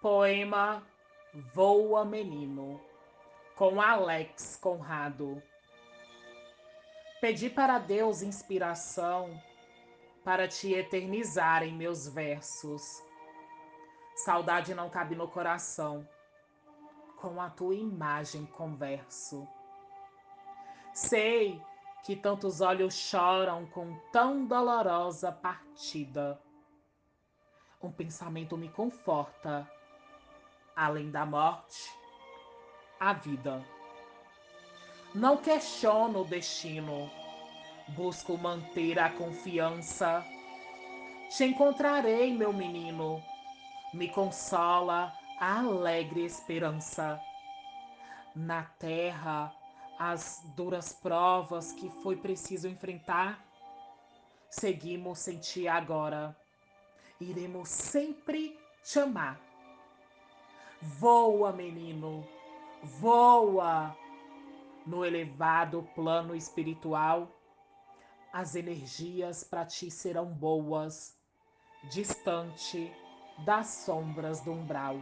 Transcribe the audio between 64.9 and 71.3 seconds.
elevado plano espiritual, as energias para ti serão boas,